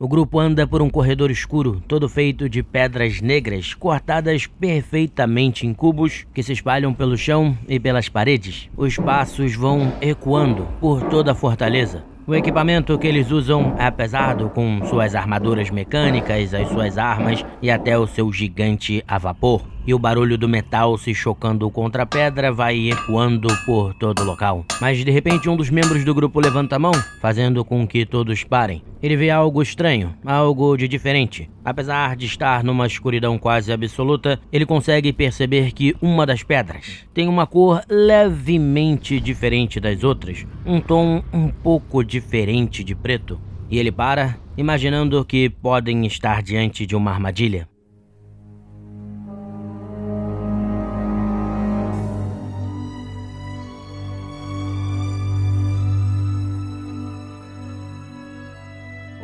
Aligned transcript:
O 0.00 0.06
grupo 0.06 0.38
anda 0.38 0.64
por 0.64 0.80
um 0.80 0.88
corredor 0.88 1.28
escuro, 1.28 1.82
todo 1.88 2.08
feito 2.08 2.48
de 2.48 2.62
pedras 2.62 3.20
negras, 3.20 3.74
cortadas 3.74 4.46
perfeitamente 4.46 5.66
em 5.66 5.74
cubos 5.74 6.24
que 6.32 6.40
se 6.40 6.52
espalham 6.52 6.94
pelo 6.94 7.16
chão 7.16 7.58
e 7.66 7.80
pelas 7.80 8.08
paredes. 8.08 8.70
Os 8.76 8.96
passos 8.96 9.56
vão 9.56 9.92
ecoando 10.00 10.68
por 10.80 11.02
toda 11.08 11.32
a 11.32 11.34
fortaleza. 11.34 12.04
O 12.28 12.34
equipamento 12.36 12.96
que 12.96 13.08
eles 13.08 13.32
usam 13.32 13.74
é 13.76 13.90
pesado, 13.90 14.48
com 14.50 14.86
suas 14.86 15.16
armaduras 15.16 15.68
mecânicas, 15.68 16.54
as 16.54 16.68
suas 16.68 16.96
armas 16.96 17.44
e 17.60 17.68
até 17.68 17.98
o 17.98 18.06
seu 18.06 18.32
gigante 18.32 19.02
a 19.08 19.18
vapor 19.18 19.77
e 19.88 19.94
o 19.94 19.98
barulho 19.98 20.36
do 20.36 20.46
metal 20.46 20.98
se 20.98 21.14
chocando 21.14 21.70
contra 21.70 22.02
a 22.02 22.06
pedra 22.06 22.52
vai 22.52 22.90
ecoando 22.90 23.48
por 23.64 23.94
todo 23.94 24.20
o 24.20 24.24
local. 24.24 24.66
Mas 24.82 25.02
de 25.02 25.10
repente 25.10 25.48
um 25.48 25.56
dos 25.56 25.70
membros 25.70 26.04
do 26.04 26.14
grupo 26.14 26.38
levanta 26.40 26.76
a 26.76 26.78
mão, 26.78 26.92
fazendo 27.22 27.64
com 27.64 27.88
que 27.88 28.04
todos 28.04 28.44
parem. 28.44 28.82
Ele 29.02 29.16
vê 29.16 29.30
algo 29.30 29.62
estranho, 29.62 30.14
algo 30.26 30.76
de 30.76 30.86
diferente. 30.86 31.48
Apesar 31.64 32.16
de 32.16 32.26
estar 32.26 32.62
numa 32.62 32.86
escuridão 32.86 33.38
quase 33.38 33.72
absoluta, 33.72 34.38
ele 34.52 34.66
consegue 34.66 35.10
perceber 35.10 35.72
que 35.72 35.96
uma 36.02 36.26
das 36.26 36.42
pedras 36.42 37.06
tem 37.14 37.26
uma 37.26 37.46
cor 37.46 37.82
levemente 37.88 39.18
diferente 39.18 39.80
das 39.80 40.04
outras, 40.04 40.46
um 40.66 40.82
tom 40.82 41.24
um 41.32 41.48
pouco 41.48 42.04
diferente 42.04 42.84
de 42.84 42.94
preto. 42.94 43.40
E 43.70 43.78
ele 43.78 43.90
para, 43.90 44.36
imaginando 44.54 45.24
que 45.24 45.48
podem 45.48 46.04
estar 46.04 46.42
diante 46.42 46.84
de 46.84 46.94
uma 46.94 47.10
armadilha. 47.10 47.66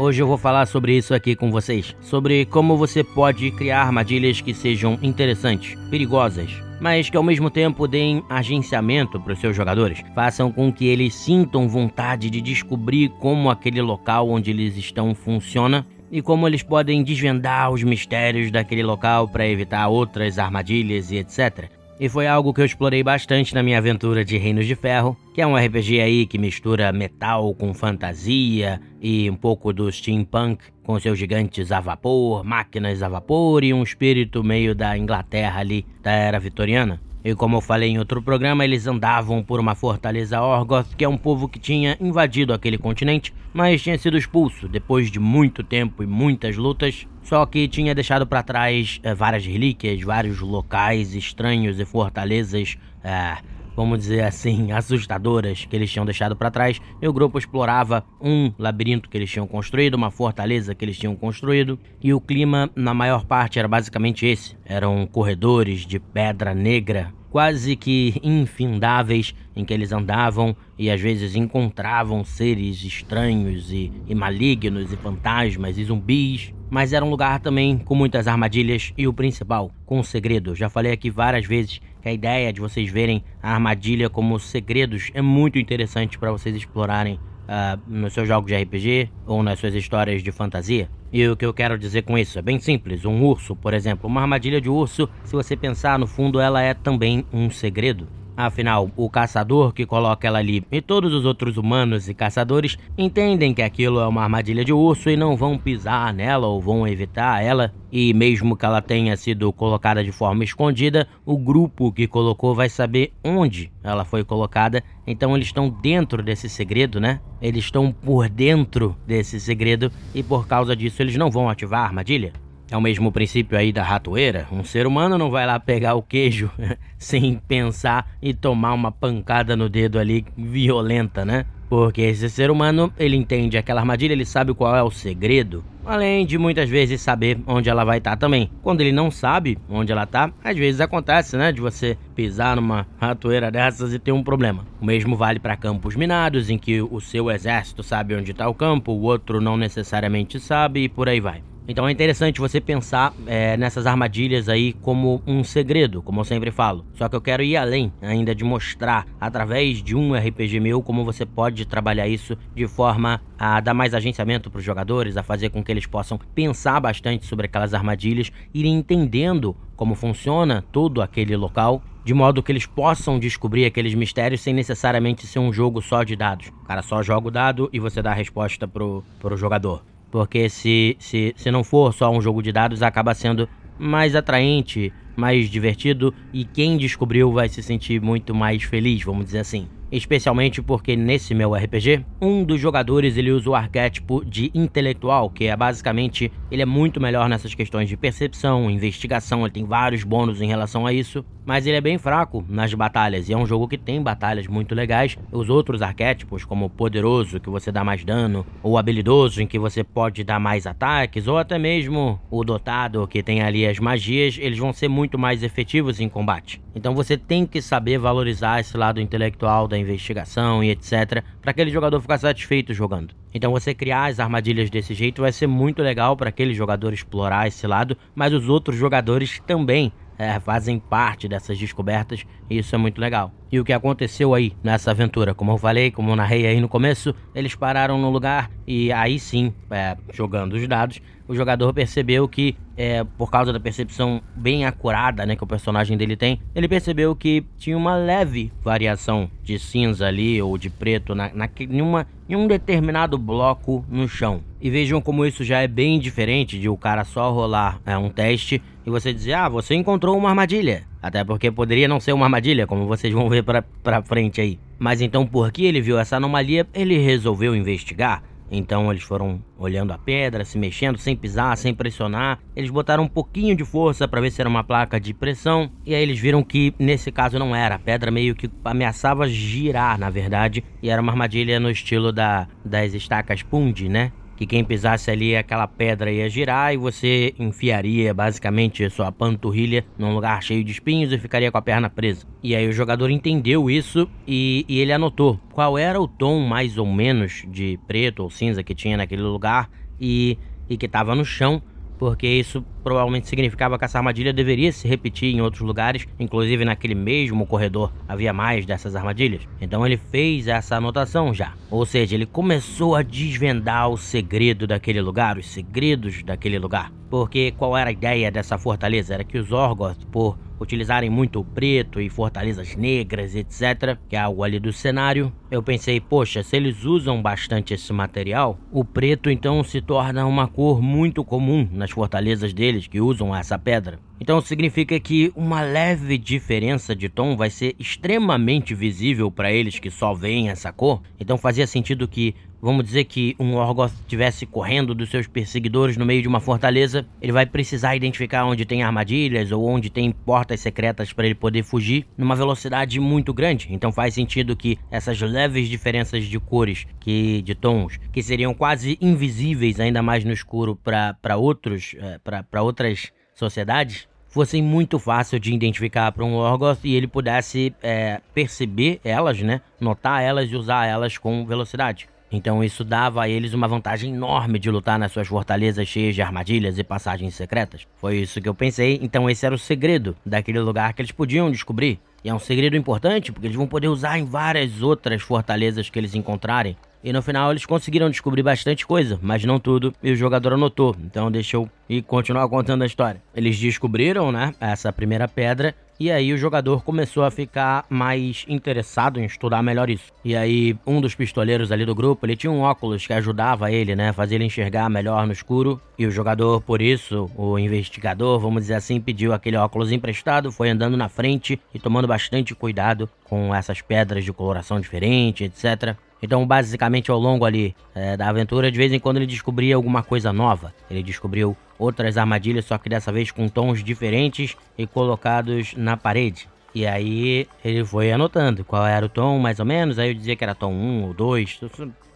Hoje 0.05 0.21
eu 0.21 0.27
vou 0.27 0.37
falar 0.37 0.67
sobre 0.67 0.95
isso 0.95 1.15
aqui 1.15 1.35
com 1.35 1.51
vocês, 1.51 1.97
sobre 2.03 2.45
como 2.45 2.77
você 2.77 3.03
pode 3.03 3.51
criar 3.53 3.85
armadilhas 3.85 4.39
que 4.39 4.53
sejam 4.53 4.99
interessantes, 5.01 5.81
perigosas, 5.89 6.51
mas 6.79 7.09
que 7.09 7.17
ao 7.17 7.23
mesmo 7.23 7.49
tempo 7.49 7.89
deem 7.89 8.23
agenciamento 8.29 9.19
para 9.19 9.33
os 9.33 9.39
seus 9.39 9.57
jogadores, 9.57 10.05
façam 10.15 10.53
com 10.53 10.71
que 10.71 10.87
eles 10.87 11.15
sintam 11.15 11.67
vontade 11.71 12.29
de 12.29 12.43
descobrir 12.43 13.09
como 13.19 13.49
aquele 13.49 13.81
local 13.81 14.29
onde 14.29 14.51
eles 14.51 14.77
estão 14.77 15.15
funciona 15.15 15.87
e 16.13 16.21
como 16.21 16.47
eles 16.47 16.63
podem 16.63 17.03
desvendar 17.03 17.73
os 17.73 17.83
mistérios 17.83 18.51
daquele 18.51 18.83
local 18.83 19.27
para 19.27 19.49
evitar 19.49 19.89
outras 19.89 20.39
armadilhas 20.39 21.11
e 21.11 21.17
etc. 21.17 21.71
E 21.99 22.09
foi 22.09 22.27
algo 22.27 22.53
que 22.53 22.61
eu 22.61 22.65
explorei 22.65 23.05
bastante 23.05 23.55
na 23.55 23.63
minha 23.63 23.79
aventura 23.79 24.25
de 24.25 24.37
Reinos 24.37 24.67
de 24.67 24.75
Ferro, 24.75 25.17
que 25.33 25.41
é 25.41 25.47
um 25.47 25.57
RPG 25.57 26.01
aí 26.01 26.27
que 26.27 26.37
mistura 26.37 26.93
metal 26.93 27.55
com 27.55 27.73
fantasia 27.73 28.81
e 29.01 29.31
um 29.31 29.37
pouco 29.37 29.73
do 29.73 29.91
steampunk, 29.91 30.65
com 30.83 30.99
seus 30.99 31.17
gigantes 31.17 31.71
a 31.71 31.81
vapor, 31.81 32.43
máquinas 32.43 33.01
a 33.01 33.09
vapor 33.09 33.63
e 33.63 33.73
um 33.73 33.83
espírito 33.83 34.43
meio 34.43 34.75
da 34.75 34.99
Inglaterra 34.99 35.61
ali 35.61 35.87
da 36.03 36.11
era 36.11 36.41
vitoriana. 36.41 37.01
E 37.25 37.35
como 37.35 37.57
eu 37.57 37.61
falei 37.63 37.89
em 37.89 37.99
outro 37.99 38.21
programa, 38.21 38.65
eles 38.65 38.87
andavam 38.87 39.43
por 39.43 39.59
uma 39.59 39.75
fortaleza 39.75 40.43
Orgoth, 40.43 40.95
que 40.95 41.05
é 41.05 41.09
um 41.09 41.17
povo 41.17 41.49
que 41.49 41.59
tinha 41.59 41.97
invadido 41.99 42.53
aquele 42.53 42.77
continente, 42.77 43.33
mas 43.51 43.83
tinha 43.83 43.97
sido 43.97 44.19
expulso 44.19 44.69
depois 44.69 45.11
de 45.11 45.19
muito 45.19 45.63
tempo 45.63 46.03
e 46.03 46.07
muitas 46.07 46.59
lutas, 46.59 47.07
só 47.23 47.47
que 47.47 47.67
tinha 47.67 47.95
deixado 47.95 48.27
para 48.27 48.43
trás 48.43 49.01
é, 49.03 49.15
várias 49.15 49.47
relíquias, 49.47 50.03
vários 50.03 50.41
locais 50.41 51.15
estranhos 51.15 51.81
e 51.81 51.85
fortalezas, 51.87 52.77
é, 53.03 53.39
vamos 53.77 54.01
dizer 54.01 54.25
assim, 54.25 54.73
assustadoras 54.73 55.65
que 55.65 55.75
eles 55.75 55.91
tinham 55.91 56.07
deixado 56.07 56.37
para 56.37 56.51
trás. 56.51 56.81
O 57.03 57.13
grupo 57.13 57.39
explorava 57.39 58.05
um 58.21 58.53
labirinto 58.59 59.09
que 59.09 59.17
eles 59.17 59.31
tinham 59.31 59.47
construído, 59.47 59.95
uma 59.95 60.11
fortaleza 60.11 60.75
que 60.75 60.85
eles 60.85 60.99
tinham 60.99 61.17
construído, 61.17 61.79
e 62.03 62.13
o 62.13 62.21
clima 62.21 62.71
na 62.75 62.95
maior 62.95 63.25
parte 63.25 63.59
era 63.59 63.69
basicamente 63.69 64.27
esse: 64.27 64.57
eram 64.65 65.07
corredores 65.07 65.87
de 65.87 65.99
pedra 65.99 66.55
negra 66.55 67.13
quase 67.35 67.75
que 67.75 68.15
infindáveis 68.23 69.35
em 69.57 69.65
que 69.65 69.75
eles 69.75 69.91
andavam 69.91 70.55
e 70.79 70.89
às 70.89 71.01
vezes 71.01 71.35
encontravam 71.35 72.23
seres 72.23 72.85
estranhos 72.85 73.73
e, 73.73 73.91
e, 74.07 74.15
malignos 74.15 74.93
e 74.93 74.97
fantasmas 74.97 75.77
e 75.77 75.83
zumbis. 75.83 76.55
Mas 76.71 76.93
era 76.93 77.05
um 77.05 77.11
lugar 77.11 77.41
também 77.41 77.77
com 77.77 77.97
muitas 77.97 78.29
armadilhas 78.29 78.93
e 78.97 79.09
o 79.09 79.13
principal, 79.13 79.73
com 79.85 79.99
um 79.99 80.03
segredo. 80.05 80.55
Já 80.55 80.69
falei 80.69 80.93
aqui 80.93 81.11
várias 81.11 81.45
vezes 81.45 81.81
que 82.05 82.09
a 82.11 82.13
ideia 82.13 82.53
de 82.53 82.61
vocês 82.61 82.91
verem 82.91 83.25
a 83.43 83.55
armadilha 83.55 84.11
como 84.11 84.39
segredos 84.39 85.11
é 85.15 85.23
muito 85.23 85.59
interessante 85.59 86.19
para 86.19 86.31
vocês 86.31 86.55
explorarem 86.55 87.15
uh, 87.15 87.81
nos 87.87 88.13
seus 88.13 88.29
jogos 88.29 88.53
de 88.53 88.63
RPG 88.63 89.11
ou 89.25 89.43
nas 89.43 89.59
suas 89.59 89.75
histórias 89.75 90.23
de 90.23 90.31
fantasia. 90.31 90.91
E 91.11 91.27
o 91.27 91.35
que 91.35 91.47
eu 91.47 91.55
quero 91.55 91.79
dizer 91.79 92.03
com 92.03 92.19
isso 92.19 92.39
é 92.39 92.43
bem 92.43 92.61
simples. 92.61 93.07
Um 93.07 93.25
urso, 93.25 93.57
por 93.57 93.73
exemplo, 93.73 94.07
uma 94.07 94.21
armadilha 94.21 94.61
de 94.61 94.69
urso, 94.69 95.09
se 95.25 95.33
você 95.33 95.57
pensar 95.57 95.99
no 95.99 96.07
fundo, 96.07 96.39
ela 96.39 96.61
é 96.61 96.75
também 96.75 97.25
um 97.33 97.49
segredo. 97.49 98.07
Afinal, 98.37 98.91
o 98.97 99.09
caçador 99.09 99.73
que 99.73 99.87
coloca 99.87 100.27
ela 100.27 100.41
ali 100.41 100.65
e 100.71 100.81
todos 100.81 101.13
os 101.15 101.25
outros 101.25 101.57
humanos 101.57 102.09
e 102.09 102.15
caçadores 102.15 102.77
entendem 102.99 103.55
que 103.55 103.63
aquilo 103.63 104.01
é 104.01 104.09
uma 104.09 104.23
armadilha 104.25 104.65
de 104.65 104.73
urso 104.73 105.09
e 105.09 105.17
não 105.17 105.37
vão 105.37 105.57
pisar 105.57 106.13
nela 106.13 106.49
ou 106.49 106.61
vão 106.61 106.87
evitar 106.87 107.43
ela. 107.45 107.73
E 107.93 108.13
mesmo 108.13 108.57
que 108.57 108.67
ela 108.67 108.83
tenha 108.83 109.17
sido 109.17 109.53
colocada 109.53 110.03
de 110.03 110.11
forma 110.11 110.43
escondida, 110.43 111.07
o 111.25 111.39
grupo 111.39 111.93
que 111.93 112.09
colocou 112.09 112.57
vai 112.57 112.69
saber 112.69 113.13
onde 113.23 113.71
ela 113.85 114.05
foi 114.05 114.25
colocada. 114.25 114.83
Então 115.07 115.37
eles 115.37 115.47
estão 115.47 115.71
dentro 115.71 116.21
desse 116.21 116.49
segredo, 116.49 116.99
né? 116.99 117.21
Eles 117.41 117.65
estão 117.65 117.93
por 117.93 118.29
dentro 118.29 118.97
desse 119.07 119.39
segredo 119.39 119.93
e 120.13 120.25
por 120.25 120.49
causa 120.49 120.75
disso 120.75 121.01
eles 121.01 121.17
não 121.17 121.31
vão 121.31 121.49
ativar 121.49 121.83
a 121.83 121.87
armadilha. 121.87 122.33
É 122.75 122.77
o 122.77 122.81
mesmo 122.81 123.13
princípio 123.13 123.57
aí 123.57 123.73
da 123.73 123.85
ratoeira. 123.85 124.49
Um 124.51 124.65
ser 124.65 124.85
humano 124.85 125.17
não 125.17 125.31
vai 125.31 125.47
lá 125.47 125.61
pegar 125.61 125.95
o 125.95 126.03
queijo 126.03 126.51
sem 126.99 127.41
pensar 127.47 128.11
e 128.21 128.35
tomar 128.35 128.73
uma 128.73 128.91
pancada 128.91 129.55
no 129.55 129.69
dedo 129.69 129.97
ali 129.97 130.27
violenta, 130.37 131.25
né? 131.25 131.47
Porque 131.69 132.03
esse 132.03 132.29
ser 132.29 132.51
humano, 132.51 132.93
ele 132.99 133.15
entende 133.15 133.57
aquela 133.57 133.81
armadilha, 133.81 134.13
ele 134.13 134.25
sabe 134.25 134.53
qual 134.55 134.75
é 134.75 134.83
o 134.83 134.91
segredo, 134.91 135.65
além 135.87 136.27
de 136.27 136.37
muitas 136.37 136.69
vezes 136.69 137.01
saber 137.01 137.39
onde 137.47 137.71
ela 137.71 137.85
vai 137.85 137.99
estar 137.99 138.11
tá 138.11 138.17
também. 138.17 138.51
Quando 138.61 138.81
ele 138.81 138.91
não 138.91 139.09
sabe 139.09 139.57
onde 139.71 139.93
ela 139.93 140.03
está, 140.03 140.33
às 140.43 140.57
vezes 140.57 140.81
acontece, 140.81 141.37
né, 141.37 141.53
de 141.53 141.61
você 141.61 141.97
pisar 142.17 142.57
numa 142.57 142.89
ratoeira 143.01 143.53
dessas 143.53 143.93
e 143.95 144.01
ter 144.01 144.11
um 144.11 144.25
problema. 144.25 144.67
O 144.81 144.85
mesmo 144.85 145.15
vale 145.15 145.39
para 145.39 145.57
campos 145.57 145.95
minados, 145.95 146.51
em 146.51 146.59
que 146.59 146.83
o 146.83 147.01
seu 147.01 147.31
exército 147.31 147.85
sabe 147.85 148.17
onde 148.17 148.33
está 148.33 148.49
o 148.49 148.55
campo, 148.55 148.91
o 148.91 149.03
outro 149.03 149.41
não 149.41 149.57
necessariamente 149.57 150.41
sabe 150.41 150.81
e 150.81 150.89
por 150.89 151.09
aí 151.09 151.21
vai. 151.21 151.41
Então 151.67 151.89
é 151.89 151.93
interessante 151.93 152.41
você 152.41 152.61
pensar 152.61 153.15
é, 153.27 153.57
nessas 153.57 153.87
armadilhas 153.87 154.51
aí 154.51 154.75
como 154.75 155.23
um 155.27 155.43
segredo, 155.43 156.03
como 156.03 156.21
eu 156.21 156.25
sempre 156.25 156.51
falo. 156.51 156.85
Só 156.95 157.09
que 157.09 157.17
eu 157.17 157.23
quero 157.23 157.43
ir 157.43 157.57
além 157.57 157.91
ainda 158.03 158.35
de 158.35 158.45
mostrar, 158.45 159.07
através 159.19 159.83
de 159.83 159.97
um 159.97 160.15
RPG 160.15 160.61
meu, 160.61 160.83
como 160.83 161.05
você 161.05 161.25
pode 161.25 161.65
trabalhar 161.65 162.07
isso 162.07 162.37
de 162.55 162.67
forma 162.67 163.23
a 163.39 163.61
dar 163.61 163.73
mais 163.73 163.95
agenciamento 163.95 164.51
para 164.51 164.59
os 164.59 164.65
jogadores, 164.65 165.17
a 165.17 165.23
fazer 165.23 165.49
com 165.49 165.65
que 165.65 165.73
eles 165.73 165.87
possam 165.87 166.19
pensar 166.35 166.79
bastante 166.81 167.25
sobre 167.25 167.47
aquelas 167.47 167.73
armadilhas, 167.73 168.31
irem 168.53 168.75
entendendo 168.75 169.57
como 169.75 169.95
funciona 169.95 170.63
todo 170.71 171.01
aquele 171.01 171.35
local 171.35 171.83
de 172.05 172.13
modo 172.13 172.43
que 172.43 172.53
eles 172.53 172.67
possam 172.67 173.19
descobrir 173.19 173.65
aqueles 173.65 173.95
mistérios 173.95 174.43
sem 174.43 174.53
necessariamente 174.53 175.27
ser 175.27 175.39
um 175.39 175.51
jogo 175.51 175.81
só 175.81 176.05
de 176.05 176.15
dados. 176.15 176.49
O 176.49 176.67
cara 176.67 176.83
só 176.83 177.03
joga 177.03 177.29
o 177.29 177.31
dado 177.31 177.71
e 177.73 177.81
você 177.81 178.03
dá 178.03 178.11
a 178.11 178.15
resposta 178.15 178.69
pro, 178.69 179.03
pro 179.19 179.39
jogador. 179.39 179.94
Porque 180.15 180.49
se, 180.49 180.97
se, 181.01 181.35
se 181.37 181.51
não 181.51 181.65
for 181.65 181.93
só 181.93 182.09
um 182.09 182.21
jogo 182.21 182.41
de 182.41 182.53
dados, 182.53 182.85
acaba 182.85 183.13
sendo 183.15 183.49
mais 183.77 184.15
atraente, 184.15 184.93
mais 185.17 185.51
divertido 185.51 186.15
e 186.33 186.45
quem 186.45 186.77
descobriu 186.77 187.33
vai 187.33 187.49
se 187.49 187.61
sentir 187.61 188.01
muito 188.01 188.33
mais 188.33 188.63
feliz, 188.63 189.03
vamos 189.03 189.25
dizer 189.25 189.41
assim 189.41 189.67
especialmente 189.97 190.61
porque 190.61 190.97
nesse 190.97 191.35
meu 191.35 191.55
RPG, 191.55 192.05
um 192.21 192.45
dos 192.45 192.61
jogadores 192.61 193.17
ele 193.17 193.31
usa 193.31 193.51
o 193.51 193.55
arquétipo 193.55 194.25
de 194.25 194.51
intelectual, 194.53 195.31
que 195.31 195.47
é 195.47 195.57
basicamente 195.57 196.33
ele 196.51 196.63
é 196.63 196.67
muito 196.67 197.01
melhor 197.01 197.29
nessas 197.29 197.55
questões 197.55 197.89
de 197.89 197.97
percepção, 197.97 198.71
investigação, 198.71 199.43
ele 199.43 199.53
tem 199.53 199.65
vários 199.65 200.03
bônus 200.03 200.41
em 200.41 200.49
relação 200.49 200.85
a 200.85 200.93
isso, 200.93 201.25
mas 201.47 201.67
ele 201.67 201.77
é 201.77 201.81
bem 201.81 201.97
fraco 201.97 202.45
nas 202.49 202.75
batalhas 202.75 203.29
e 203.29 203.33
é 203.33 203.37
um 203.37 203.47
jogo 203.47 203.69
que 203.69 203.79
tem 203.79 204.03
batalhas 204.03 204.47
muito 204.49 204.75
legais. 204.75 205.17
Os 205.31 205.49
outros 205.49 205.81
arquétipos, 205.81 206.45
como 206.45 206.69
poderoso, 206.69 207.39
que 207.39 207.51
você 207.51 207.71
dá 207.71 207.85
mais 207.85 208.05
dano, 208.05 208.45
ou 208.63 208.77
habilidoso, 208.77 209.43
em 209.43 209.47
que 209.47 209.59
você 209.59 209.85
pode 209.85 210.25
dar 210.25 210.41
mais 210.41 210.67
ataques, 210.67 211.29
ou 211.29 211.39
até 211.39 211.59
mesmo 211.59 212.21
o 212.31 212.43
dotado, 212.43 213.07
que 213.07 213.23
tem 213.23 213.43
ali 213.43 213.67
as 213.67 213.79
magias, 213.79 214.39
eles 214.41 214.59
vão 214.59 214.73
ser 214.73 214.89
muito 214.89 215.19
mais 215.19 215.43
efetivos 215.43 216.01
em 216.01 216.09
combate. 216.09 216.64
Então 216.75 216.95
você 216.95 217.17
tem 217.17 217.47
que 217.47 217.63
saber 217.63 217.99
valorizar 217.99 218.61
esse 218.61 218.77
lado 218.77 219.01
intelectual 219.01 219.69
da 219.69 219.79
investigação 219.79 220.63
e 220.63 220.71
etc, 220.71 221.23
para 221.41 221.53
aquele 221.53 221.71
jogador 221.71 222.01
ficar 222.01 222.19
satisfeito 222.19 222.75
jogando. 222.75 223.15
Então 223.33 223.53
você 223.53 223.73
criar 223.73 224.07
as 224.07 224.19
armadilhas 224.19 224.71
desse 224.71 224.95
jeito 224.95 225.23
vai 225.23 225.33
ser 225.33 225.47
muito 225.47 225.83
legal 225.83 226.17
para 226.17 226.29
aquele 226.29 226.55
jogador 226.55 226.93
explorar 226.93 227.47
esse 227.47 227.67
lado, 227.67 227.97
mas 228.15 228.33
os 228.33 228.49
outros 228.49 228.77
jogadores 228.77 229.41
também 229.47 229.93
é, 230.19 230.39
fazem 230.41 230.79
parte 230.79 231.29
dessas 231.29 231.59
descobertas 231.59 232.25
e 232.49 232.59
isso 232.59 232.75
é 232.75 232.79
muito 232.79 233.01
legal. 233.01 233.33
E 233.51 233.61
o 233.61 233.65
que 233.65 233.73
aconteceu 233.73 234.35
aí 234.35 234.53
nessa 234.63 234.91
aventura? 234.91 235.35
Como 235.35 235.53
eu 235.53 235.59
falei, 235.59 235.91
como 235.91 236.11
eu 236.11 236.17
narrei 236.17 236.47
aí 236.47 236.61
no 236.61 236.69
começo, 236.69 237.15
eles 237.35 237.55
pararam 237.55 237.99
no 237.99 238.11
lugar 238.11 238.51
e 238.67 238.93
aí 238.93 239.19
sim, 239.19 239.53
é, 239.71 239.97
jogando 240.13 240.55
os 240.55 240.67
dados, 240.67 241.01
o 241.27 241.35
jogador 241.35 241.73
percebeu 241.73 242.29
que, 242.29 242.55
é, 242.77 243.03
por 243.03 243.31
causa 243.31 243.53
da 243.53 243.59
percepção 243.59 244.21
bem 244.35 244.67
acurada 244.67 245.25
né, 245.25 245.37
que 245.37 245.45
o 245.45 245.47
personagem 245.47 245.97
dele 245.97 246.17
tem, 246.17 246.41
ele 246.55 246.69
percebeu 246.69 247.17
que 247.17 247.45
tinha 247.57 247.77
uma 247.77 247.97
leve 247.97 248.53
variação 248.63 249.31
de 249.43 249.59
cinza 249.59 250.07
ali 250.07 250.41
ou 250.43 250.59
de 250.59 250.69
preto 250.69 251.15
na, 251.15 251.31
na, 251.33 251.49
em, 251.59 251.81
uma, 251.81 252.07
em 252.29 252.37
um 252.37 252.47
determinado 252.47 253.17
bloco 253.17 253.85
no 253.89 254.07
chão. 254.07 254.43
E 254.61 254.69
vejam 254.69 255.01
como 255.01 255.25
isso 255.25 255.45
já 255.45 255.61
é 255.61 255.69
bem 255.69 255.99
diferente 255.99 256.59
de 256.59 256.69
o 256.69 256.77
cara 256.77 257.05
só 257.05 257.33
rolar 257.33 257.81
é, 257.87 257.97
um 257.97 258.11
teste 258.11 258.63
e 258.87 258.91
você 258.91 259.13
dizer, 259.13 259.35
ah, 259.35 259.49
você 259.49 259.75
encontrou 259.75 260.17
uma 260.17 260.31
armadilha. 260.31 260.85
Até 261.03 261.25
porque 261.25 261.51
poderia 261.51 261.89
não 261.89 262.01
ser 262.01 262.13
uma 262.13 262.27
armadilha, 262.27 262.67
como 262.67 262.87
vocês 262.87 263.13
vão 263.13 263.29
ver 263.29 263.43
pra, 263.43 263.63
pra 263.63 264.03
frente 264.03 264.41
aí. 264.41 264.59
Mas 264.79 265.01
então, 265.01 265.27
por 265.27 265.51
que 265.53 265.65
ele 265.65 265.81
viu 265.81 265.99
essa 265.99 266.17
anomalia, 266.17 266.67
ele 266.75 266.99
resolveu 266.99 267.55
investigar. 267.55 268.23
Então 268.51 268.91
eles 268.91 269.03
foram 269.03 269.43
olhando 269.59 269.93
a 269.93 269.99
pedra, 269.99 270.45
se 270.45 270.59
mexendo, 270.59 270.99
sem 270.99 271.17
pisar, 271.17 271.57
sem 271.57 271.75
pressionar. 271.75 272.39
Eles 272.55 272.71
botaram 272.71 273.05
um 273.05 273.09
pouquinho 273.09 273.57
de 273.57 273.65
força 273.65 274.07
para 274.07 274.21
ver 274.21 274.31
se 274.31 274.41
era 274.41 274.49
uma 274.49 274.63
placa 274.63 275.01
de 275.01 275.13
pressão. 275.13 275.71
E 275.85 275.95
aí 275.95 276.03
eles 276.03 276.19
viram 276.19 276.43
que 276.43 276.75
nesse 276.79 277.11
caso 277.11 277.39
não 277.39 277.55
era. 277.55 277.77
A 277.77 277.79
pedra 277.79 278.11
meio 278.11 278.35
que 278.35 278.49
ameaçava 278.65 279.29
girar, 279.29 279.99
na 279.99 280.11
verdade. 280.11 280.63
E 280.83 280.91
era 280.91 281.01
uma 281.01 281.13
armadilha 281.13 281.59
no 281.59 281.71
estilo 281.71 282.13
da, 282.13 282.47
das 282.65 282.95
estacas 282.95 283.43
Pundi, 283.43 283.89
né? 283.89 284.13
Que 284.37 284.47
quem 284.47 284.65
pisasse 284.65 285.11
ali 285.11 285.37
aquela 285.37 285.67
pedra 285.67 286.11
ia 286.11 286.29
girar 286.29 286.73
e 286.75 286.77
você 286.77 287.35
enfiaria 287.39 288.13
basicamente 288.13 288.89
sua 288.91 289.13
panturrilha 289.13 289.85
num 289.99 290.15
lugar 290.15 290.43
cheio 290.43 290.65
de 290.65 290.73
espinhos 290.73 291.13
e 291.13 291.19
ficaria 291.19 291.51
com 291.51 291.59
a 291.59 291.63
perna 291.63 291.89
presa. 291.89 292.27
E 292.43 292.55
aí 292.55 292.69
o 292.69 292.73
jogador 292.73 293.11
entendeu 293.11 293.71
isso 293.71 294.09
e, 294.27 294.65
e 294.69 294.81
ele 294.81 294.93
anotou 294.93 295.39
qual 295.53 295.79
era 295.79 296.01
o 296.01 296.09
tom 296.09 296.41
mais 296.41 296.79
ou 296.79 296.87
menos 296.87 297.45
de 297.49 297.79
preto 297.87 298.23
ou 298.23 298.31
cinza 298.31 298.63
que 298.63 298.75
tinha 298.75 298.97
naquele 298.97 299.23
lugar 299.23 299.71
e, 300.01 300.39
e 300.69 300.77
que 300.77 300.87
estava 300.87 301.15
no 301.15 301.25
chão 301.25 301.63
porque 301.99 302.27
isso 302.27 302.65
provavelmente 302.83 303.29
significava 303.29 303.79
que 303.79 303.85
essa 303.85 303.99
armadilha 303.99 304.33
deveria 304.33 304.73
se 304.73 304.87
repetir 304.87 305.35
em 305.35 305.41
outros 305.41 305.63
lugares, 305.63 306.07
inclusive 306.19 306.65
naquele 306.65 306.95
mesmo 306.95 307.47
corredor 307.47 307.93
havia 308.07 308.33
mais 308.33 308.67
dessas 308.67 308.95
armadilhas. 308.95 309.43
Então 309.61 309.87
ele 309.87 309.97
fez 309.97 310.47
essa 310.47 310.77
anotação 310.77 311.33
já. 311.33 311.55
Ou 311.71 311.87
seja, 311.87 312.15
ele 312.15 312.27
começou 312.27 312.95
a 312.95 313.03
desvendar 313.03 313.89
o 313.89 313.97
segredo 313.97 314.67
daquele 314.67 315.01
lugar, 315.01 315.39
os 315.39 315.47
segredos 315.47 316.23
daquele 316.23 316.59
lugar. 316.59 316.93
Porque 317.15 317.53
qual 317.53 317.77
era 317.77 317.91
a 317.91 317.93
ideia 317.93 318.29
dessa 318.29 318.59
fortaleza? 318.59 319.15
Era 319.15 319.23
que 319.23 319.39
os 319.39 319.53
Orgoth, 319.53 320.05
por 320.11 320.37
utilizarem 320.59 321.09
muito 321.09 321.39
o 321.39 321.45
preto 321.45 322.01
e 322.01 322.11
fortalezas 322.11 322.75
negras, 322.75 323.37
etc., 323.37 323.97
que 324.09 324.17
é 324.17 324.19
algo 324.19 324.43
ali 324.43 324.59
do 324.59 324.73
cenário, 324.73 325.33
eu 325.49 325.63
pensei, 325.63 326.01
poxa, 326.01 326.43
se 326.43 326.57
eles 326.57 326.85
usam 326.85 327.23
bastante 327.23 327.73
esse 327.73 327.93
material, 327.93 328.59
o 328.73 328.85
preto 328.85 329.31
então 329.31 329.63
se 329.63 329.81
torna 329.81 330.27
uma 330.27 330.49
cor 330.49 330.83
muito 330.83 331.25
comum 331.25 331.69
nas 331.71 331.93
fortalezas 331.93 332.53
deles 332.53 332.89
que 332.89 333.01
usam 333.01 333.33
essa 333.33 333.57
pedra. 333.57 334.01
Então 334.21 334.41
significa 334.41 334.99
que 335.01 335.33
uma 335.35 335.61
leve 335.61 336.17
diferença 336.17 336.95
de 336.95 337.09
tom 337.09 337.37
vai 337.37 337.51
ser 337.51 337.75
extremamente 337.79 338.75
visível 338.75 339.31
para 339.31 339.53
eles 339.53 339.79
que 339.79 339.91
só 339.91 340.15
veem 340.15 340.49
essa 340.51 340.73
cor. 340.73 341.03
Então 341.19 341.37
fazia 341.37 341.67
sentido 341.67 342.07
que, 342.07 342.35
vamos 342.63 342.85
dizer 342.85 343.05
que 343.05 343.35
um 343.41 343.57
Orgoth 343.57 343.93
estivesse 343.93 344.47
correndo 344.47 344.95
dos 344.95 345.11
seus 345.11 345.27
perseguidores 345.27 345.97
no 345.97 346.07
meio 346.07 346.23
de 346.23 346.29
uma 346.29 346.41
fortaleza, 346.41 347.05
ele 347.21 347.33
vai 347.33 347.45
precisar 347.45 347.97
identificar 347.97 348.45
onde 348.47 348.65
tem 348.65 348.83
armadilhas 348.83 349.51
ou 349.51 349.69
onde 349.69 349.91
tem 349.91 350.13
portas 350.13 350.61
secretas 350.61 351.13
para 351.13 351.27
ele 351.27 351.35
poder 351.35 351.65
fugir 351.65 352.07
numa 352.17 352.37
velocidade 352.37 353.01
muito 353.01 353.35
grande. 353.35 353.69
Então 353.71 353.91
faz 353.91 354.15
sentido 354.15 354.57
que 354.57 354.79
essas 354.91 355.21
leves 355.21 355.69
diferenças 355.69 356.25
de 356.25 356.39
cores, 356.39 356.87
que 357.01 357.43
de 357.43 357.55
tons, 357.55 357.99
que 358.13 358.23
seriam 358.23 358.55
quase 358.55 358.97
invisíveis 359.01 359.81
ainda 359.81 360.01
mais 360.03 360.25
no 360.25 360.33
escuro 360.33 360.77
para 360.77 361.37
outros, 361.37 361.97
é, 361.99 362.19
para 362.19 362.63
outras 362.63 363.13
sociedades, 363.35 364.09
fossem 364.29 364.63
muito 364.63 364.99
fácil 364.99 365.39
de 365.39 365.55
identificar 365.55 366.11
para 366.11 366.25
um 366.25 366.35
Orgoth 366.35 366.81
e 366.85 366.95
ele 366.95 367.07
pudesse 367.07 367.73
é, 367.83 368.21
perceber 368.35 369.01
elas, 369.05 369.41
né? 369.41 369.61
Notar 369.81 370.23
elas 370.23 370.51
e 370.51 370.57
usar 370.57 370.87
elas 370.87 371.17
com 371.17 371.47
velocidade. 371.47 372.09
Então 372.33 372.65
isso 372.65 372.83
dava 372.83 373.23
a 373.23 373.29
eles 373.29 373.55
uma 373.55 373.69
vantagem 373.69 374.13
enorme 374.13 374.59
de 374.59 374.69
lutar 374.71 374.99
nas 374.99 375.13
suas 375.13 375.29
fortalezas 375.29 375.87
cheias 375.87 376.17
de 376.17 376.23
armadilhas 376.23 376.79
e 376.79 376.83
passagens 376.83 377.35
secretas. 377.35 377.87
Foi 377.97 378.17
isso 378.17 378.41
que 378.41 378.49
eu 378.49 378.55
pensei, 378.55 378.99
então 379.01 379.31
esse 379.31 379.47
era 379.47 379.55
o 379.55 379.59
segredo 379.59 380.17
daquele 380.27 380.59
lugar 380.59 380.93
que 380.95 381.03
eles 381.03 381.13
podiam 381.13 381.51
descobrir. 381.51 382.01
E 382.25 382.29
é 382.29 382.35
um 382.35 382.39
segredo 382.41 382.77
importante 382.77 383.31
porque 383.31 383.47
eles 383.47 383.57
vão 383.57 383.69
poder 383.69 383.89
usar 383.89 384.19
em 384.19 384.25
várias 384.25 384.83
outras 384.83 385.23
fortalezas 385.23 385.89
que 385.89 385.99
eles 385.99 386.15
encontrarem. 386.15 386.77
E 387.05 387.13
no 387.13 387.21
final 387.21 387.51
eles 387.51 387.67
conseguiram 387.67 388.09
descobrir 388.09 388.43
bastante 388.43 388.87
coisa, 388.87 389.19
mas 389.21 389.45
não 389.45 389.61
tudo, 389.61 389.93
e 390.03 390.11
o 390.11 390.17
jogador 390.17 390.55
anotou. 390.55 390.97
Então 391.05 391.31
deixa 391.31 391.59
eu 391.59 391.69
ir 391.87 392.01
continuar 392.01 392.49
contando 392.49 392.81
a 392.81 392.87
história. 392.87 393.21
Eles 393.37 393.59
descobriram, 393.59 394.33
né, 394.33 394.55
essa 394.59 394.91
primeira 394.91 395.29
pedra, 395.29 395.75
e 396.01 396.11
aí 396.11 396.33
o 396.33 396.39
jogador 396.39 396.83
começou 396.83 397.23
a 397.23 397.31
ficar 397.31 397.85
mais 397.91 398.47
interessado 398.49 399.21
em 399.21 399.27
estudar 399.27 399.63
melhor 399.63 399.91
isso. 399.91 400.11
E 400.25 400.35
aí 400.35 400.75
um 400.87 400.99
dos 400.99 401.15
pistoleiros 401.15 401.71
ali 401.71 401.85
do 401.85 401.95
grupo, 401.95 402.25
ele 402.25 402.37
tinha 402.37 402.51
um 402.51 402.63
óculos 402.63 403.07
que 403.07 403.13
ajudava 403.13 403.71
ele, 403.71 403.95
né, 403.95 404.11
fazia 404.15 404.37
ele 404.37 404.47
enxergar 404.47 404.89
melhor 404.89 405.27
no 405.27 405.33
escuro. 405.35 405.79
E 405.99 406.07
o 406.07 406.11
jogador, 406.11 406.63
por 406.63 406.81
isso, 406.81 407.31
o 407.37 407.59
investigador, 407.59 408.41
vamos 408.41 408.63
dizer 408.63 408.75
assim, 408.75 408.99
pediu 408.99 409.35
aquele 409.35 409.59
óculos 409.59 409.93
emprestado, 409.93 410.51
foi 410.51 410.71
andando 410.71 410.97
na 410.97 411.11
frente 411.11 411.61
e 411.75 411.79
tomando 411.79 412.09
bastante 412.09 412.55
cuidado 412.55 413.11
com 413.25 413.55
essas 413.55 413.83
pedras 413.83 414.25
de 414.25 414.33
coloração 414.33 414.81
diferente, 414.81 415.45
etc. 415.45 415.97
Então, 416.25 416.47
basicamente, 416.47 417.11
ao 417.11 417.19
longo 417.19 417.45
ali 417.45 417.77
é, 417.95 418.17
da 418.17 418.31
aventura, 418.31 418.73
de 418.73 418.79
vez 418.79 418.91
em 418.91 418.99
quando 418.99 419.19
ele 419.19 419.27
descobria 419.27 419.77
alguma 419.77 420.03
coisa 420.03 420.33
nova. 420.33 420.73
Ele 420.91 421.03
descobriu 421.03 421.55
outras 421.79 422.17
armadilhas, 422.17 422.65
só 422.65 422.79
que 422.79 422.89
dessa 422.89 423.13
vez 423.13 423.31
com 423.31 423.47
tons 423.47 423.85
diferentes 423.85 424.57
e 424.79 424.87
colocados 424.87 425.75
na 425.77 425.99
parede. 425.99 426.49
E 426.75 426.87
aí 426.87 427.47
ele 427.65 427.85
foi 427.85 428.11
anotando 428.11 428.65
qual 428.65 428.85
era 428.85 429.07
o 429.07 429.09
tom, 429.09 429.39
mais 429.39 429.61
ou 429.61 429.67
menos. 429.67 429.99
Aí 429.99 430.11
eu 430.11 430.15
dizia 430.15 430.35
que 430.35 430.43
era 430.43 430.55
tom 430.55 430.73
1 430.73 431.05
ou 431.05 431.15
2, 431.15 431.61